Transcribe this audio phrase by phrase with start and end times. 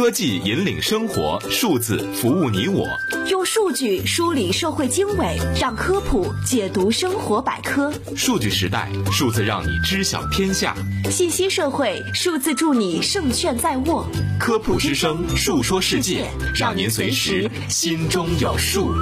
[0.00, 2.88] 科技引领生活，数字服务你我。
[3.28, 7.92] 用数据梳理社会经纬，让科普解读生活百科。
[8.16, 10.74] 数据时代，数字让你知晓天下。
[11.10, 14.08] 信息社会，数字助你胜券在握。
[14.38, 18.94] 科普之声，述说世界，让您随时心中有数。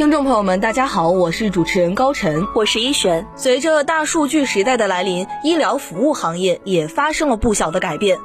[0.00, 3.28] 听众朋友们，大家好，我是主持人高晨，我是一璇。
[3.36, 8.18] 随着大数据时代的来临，医疗服务行业也发生了不小的改变。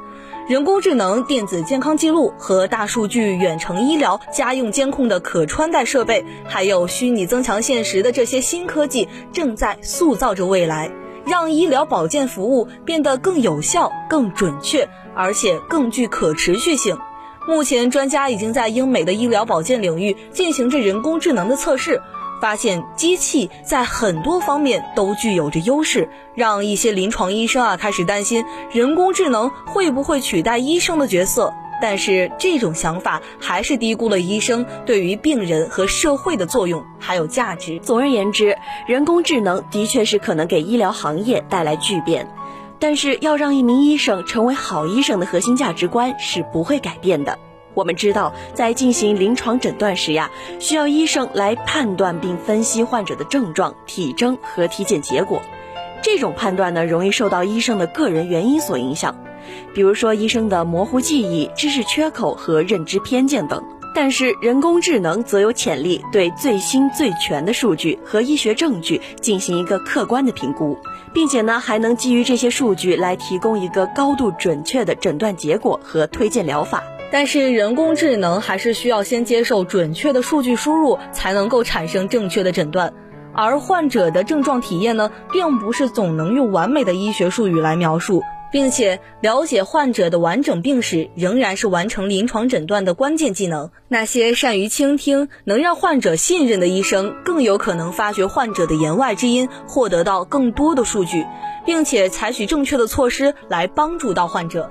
[0.48, 10.90] 人工智能、电子健康记录和大数据远程医疗、家用监控的可穿戴设备，还有虚拟增强现实的这些新科技，正在塑造着未来，
[11.26, 16.96] 让医疗保健服务变得更有效、更准确，而且更具可持续性。
[17.48, 22.02] 目前，专家已经在英美的医疗保健领域进行着人工智能的测试，
[22.40, 31.54] 发现机器在很多方面都具有着优势，让一些临床医生啊开始担心人工智能会不会取代医生的角色。
[31.80, 37.78] 但是，这种想法还是低估了医生对于病人和社会的作用还有价值。
[37.80, 38.56] 总而言之，
[38.88, 42.26] 人工智能的确是可能给医疗行业带来巨变。
[42.78, 47.38] 但是，要让一名医生成为好医生的核心价值观是不会改变的。
[47.74, 55.42] 我们知道，在进行临床诊断时呀，需要医生来判断并分析患者的症状、体征和体检结果。
[56.02, 59.16] 这种判断呢，容易受到医生的个人原因所影响，
[59.74, 63.62] 比如说医生的模糊记忆、知识缺口和认知偏见等。
[63.96, 70.76] 但是，人工智能则有潜力对最新最全的数据和医学证据进行一个客观的评估，
[71.14, 76.84] 并且呢，还能基于这些数据来提供一个高度准确的诊断结果和推荐疗法。
[77.10, 82.92] 但是，人工智能还是需要先接受准确的数据输入，才能够产生正确的诊断。
[83.32, 88.22] 而患者的症状体验呢，并不是总能用完美的医学术语来描述。
[88.52, 93.70] 并且了解患者的完整病史，仍然是完成临床诊断的关键技能。
[93.88, 101.26] 那些善于倾听、能让患者信任的医生，更有可能发掘患者的言外之音，获得到更多的数据，
[101.64, 104.70] 并且采取正确的措施来帮助到患者。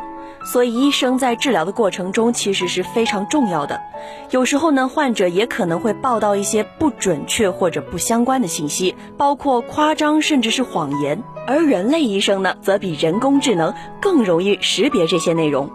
[0.52, 3.82] 所以，医生在治疗的过程中其实是非常重要的。
[4.30, 11.24] 有时候呢，患者也可能会报道一些不准确或者不相关的信息，包括夸张甚至是谎言。
[11.48, 15.70] 而人类医生呢，则比人工智能更容易识别这些内容。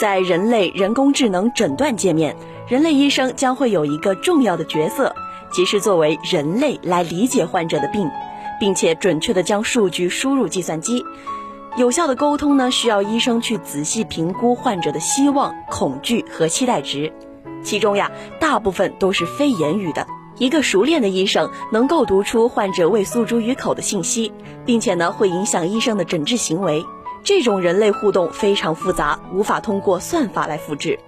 [0.00, 2.36] 在人类人工智能诊断界面，
[2.68, 5.14] 人类医生将会有一个重要的角色，
[5.50, 8.10] 即是作为人类来理解患者的病，
[8.60, 11.02] 并且准确的将数据输入计算机。
[11.78, 17.12] 有效的沟通呢，需要医生去仔细评估患者的希望、恐惧和期待值，
[17.62, 20.06] 其中呀，大部分都是非言语的。
[20.38, 24.32] 一个熟练的医生能够读出患者未诉诸于口的信息，
[24.64, 26.84] 并且呢，会影响医生的诊治行为。
[27.24, 30.98] 这种人类互动非常复杂，无法通过算法来复制。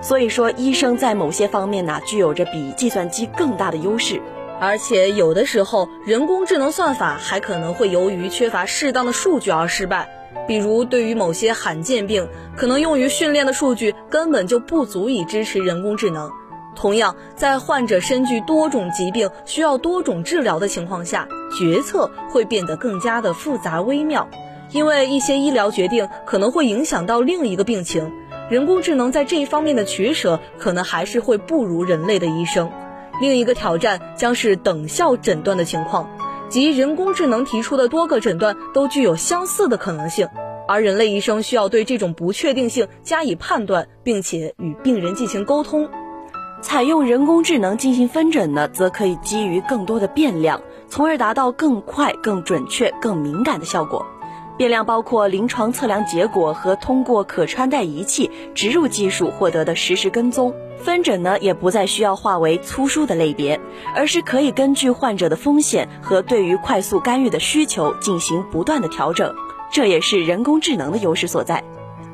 [0.00, 4.20] 所以说，医生在某些方面呢，具有着比计算机更大的优势。
[4.60, 10.08] 而且有的时候，人工智能算法还可能会由于缺乏适当的数据而失败。
[10.46, 16.30] 比如，对于某些罕见病，可能用于训练的数据根本就不足以支持人工智能。
[16.76, 21.26] 同样，在患者身具多种疾病、需要多种治疗的情况下，
[21.58, 24.28] 决策会变得更加的复杂微妙，
[24.70, 28.12] 因为一些医疗决定可能会影响到另一个病情。
[28.48, 32.70] 人工智能在这一方面的取舍，可能还是会不如人类的医生。
[33.20, 36.08] 另一个挑战将是等效诊断的情况，
[36.48, 40.28] 即人工智能提出的多个诊断都具有相似的可能性，
[40.68, 45.88] 而人类医生需要对这种不确定性加以判断，并且与病人进行沟通。
[46.66, 54.04] 采用人工智能进行分诊呢，则可以基于更多的变量，从而达到更快、更准确、更敏感的效果。
[54.56, 60.52] 变量包括临床测量结果和通过可穿戴仪器植入技术获得的实时跟踪。
[60.78, 63.60] 分诊呢，也不再需要划为粗疏的类别，
[63.94, 69.32] 而是可以根据患者的风险和对于快速干预的需求进行不断的调整。
[69.70, 71.62] 这也是人工智能的优势所在。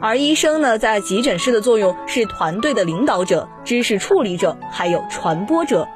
[0.03, 5.87] 而医生呢，在急诊室的作用是团队的领导者、知识处理者，还有传播者。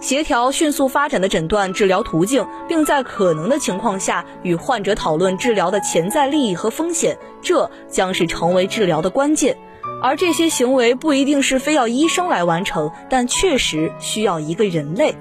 [0.00, 9.58] 协调迅速发展的诊断治疗途径，并在可能的情况下与患者讨论治疗的潜在利益和风险，这将是成为治疗的关键。
[10.02, 15.14] 而这些行为不一定是非要医生来完成，但确实需要一个人类。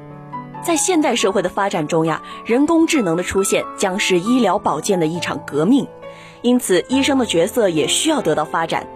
[0.64, 5.88] 在现代社会的发展中呀，人工智能的出现将是医疗保健的一场革命，
[6.42, 8.88] 因此医生的角色也需要得到发展。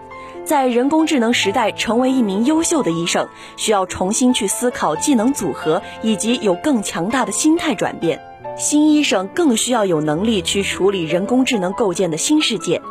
[0.45, 8.21] 在人工智能时代，成为一名优秀的医生，需要重新去思考技能组合，以及有更强大的心态转变。
[8.57, 12.81] 新医生更需要有能力去处理人工智能构建的新世界。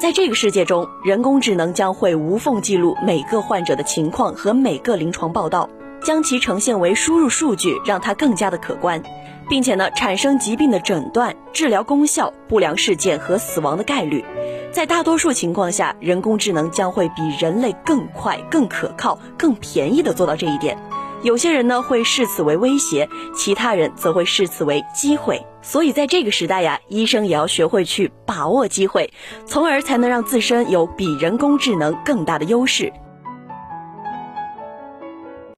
[0.00, 5.70] 在这个世界中，人工智能将会无缝记录每个患者的情况和每个临床报道。
[6.04, 9.02] 将其呈现为输入数据，让它更加的可观，
[9.48, 14.24] 并且呢，产生疾病的诊断、治疗功效、不良事件和死亡的概率。
[14.72, 20.76] 在大多数情况下，人工智能将会比人类更快、更可靠、更便宜的做到这一点。
[21.22, 25.46] 有些人呢会视此为威胁，其他人则会视此为机会。
[25.62, 29.12] 所以在这个时代呀，医生也要学会去把握机会，
[29.46, 32.92] 从而才能让自身有比人工智能更大的优势。